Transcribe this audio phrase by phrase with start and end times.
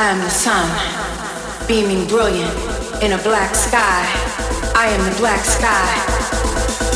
[0.00, 2.54] I am the sun, beaming brilliant
[3.02, 4.06] in a black sky.
[4.74, 6.89] I am the black sky.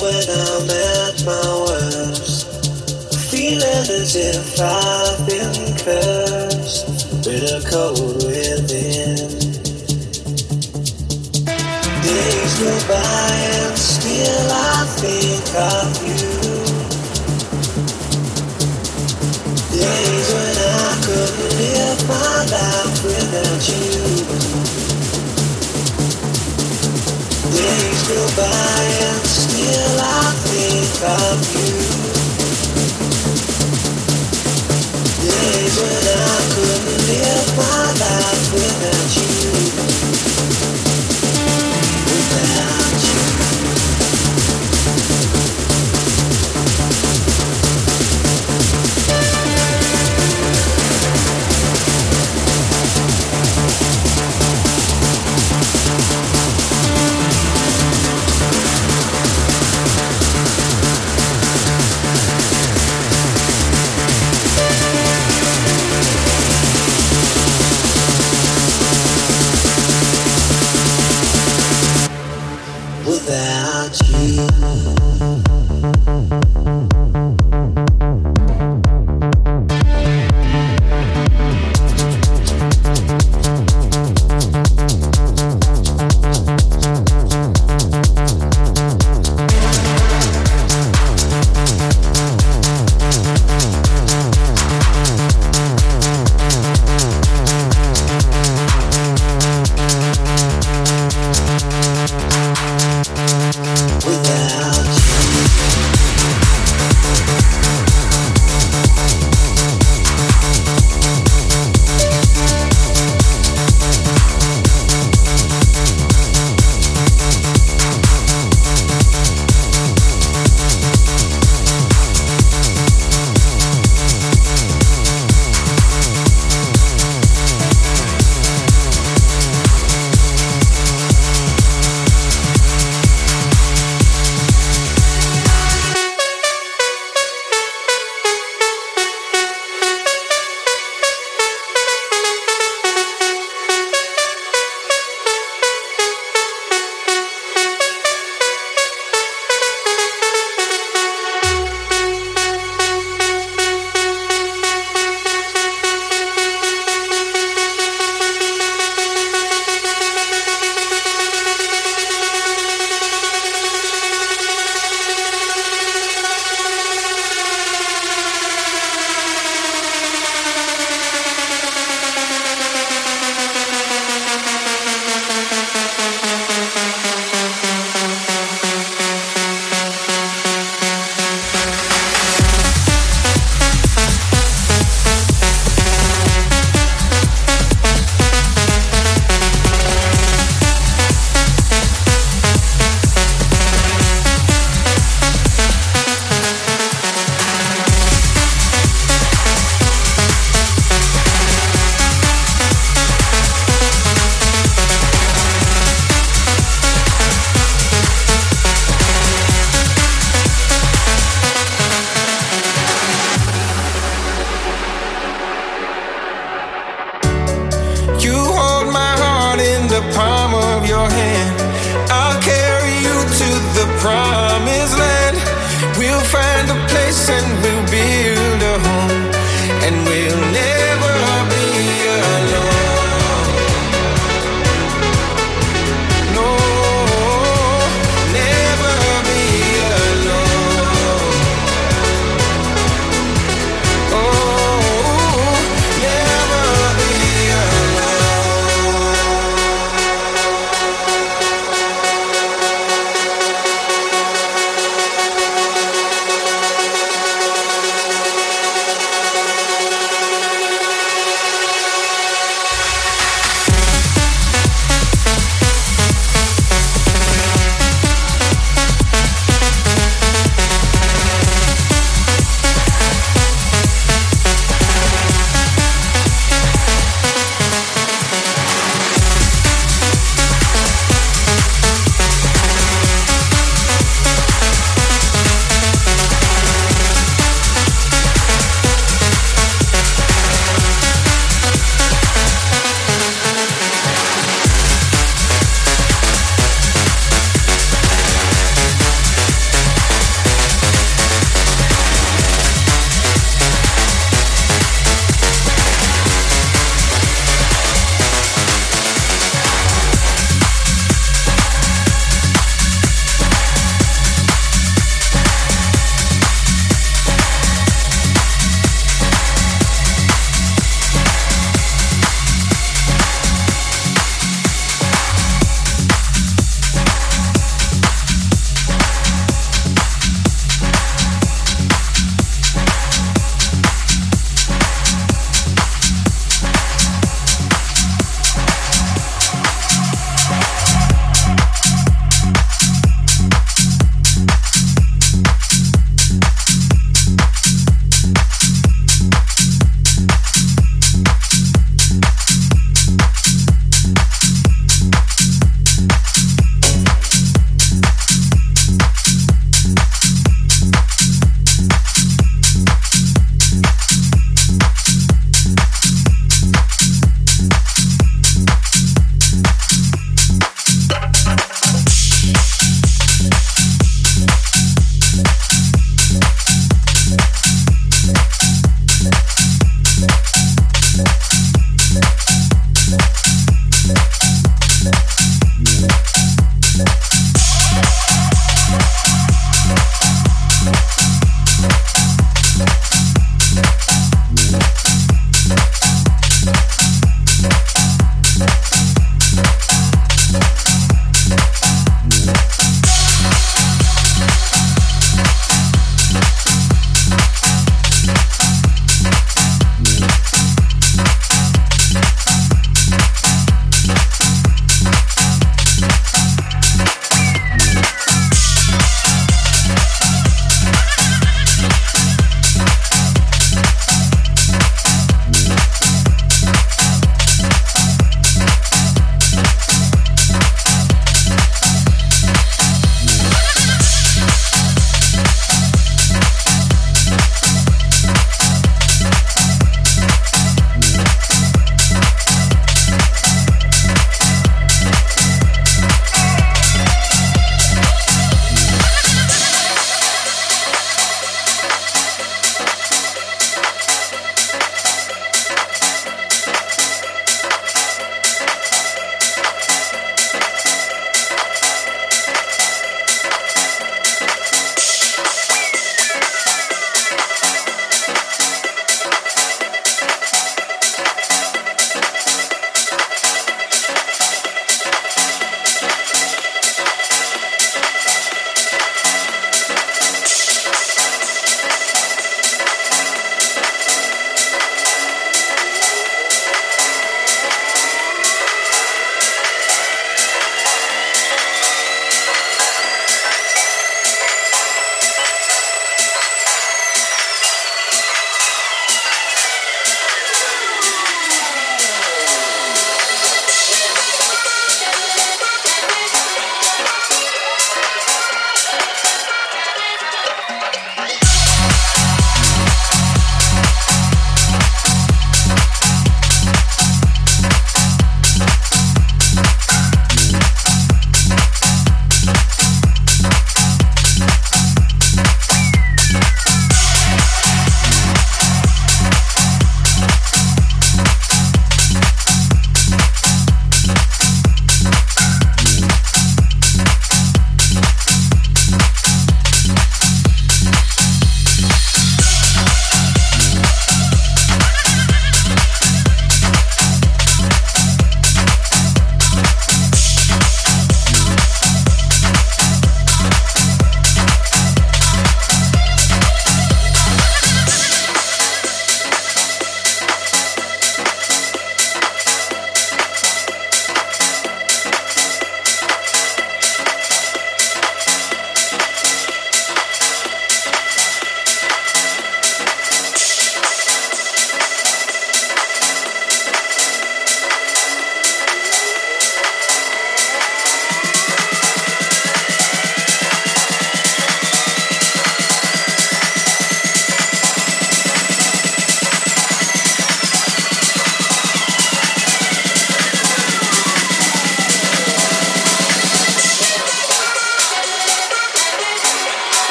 [0.00, 2.46] when I'm at my worst.
[3.30, 6.86] Feeling as if I've been cursed
[7.26, 9.16] with a cold within.
[12.02, 13.30] Days go by
[13.60, 16.24] and still I think of you.
[19.78, 24.53] Days when I could live my life without you
[27.54, 31.74] days go by and still I think of you.
[35.22, 40.03] Days when I couldn't live my life without you.